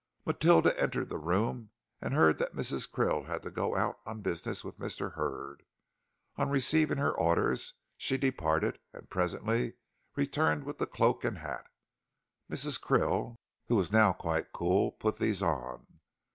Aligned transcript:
Matilda 0.25 0.75
entered 0.81 1.09
the 1.09 1.19
room 1.19 1.69
and 2.01 2.15
heard 2.15 2.39
that 2.39 2.55
Mrs. 2.55 2.89
Krill 2.89 3.27
had 3.27 3.43
to 3.43 3.51
go 3.51 3.75
out 3.77 3.99
on 4.03 4.21
business 4.21 4.63
with 4.63 4.79
Mr. 4.79 5.13
Hurd. 5.13 5.61
On 6.37 6.49
receiving 6.49 6.97
her 6.97 7.11
orders 7.13 7.75
she 7.97 8.17
departed, 8.17 8.79
and 8.93 9.11
presently 9.11 9.75
returned 10.15 10.63
with 10.63 10.79
the 10.79 10.87
cloak 10.87 11.23
and 11.23 11.37
hat. 11.37 11.65
Mrs. 12.49 12.81
Krill, 12.81 13.37
who 13.67 13.75
was 13.75 13.91
now 13.91 14.11
quite 14.11 14.51
cool, 14.53 14.93
put 14.93 15.19
these 15.19 15.43
on. 15.43 15.85